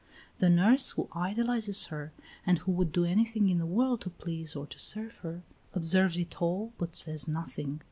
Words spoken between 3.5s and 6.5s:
the world to please or to serve her, observes it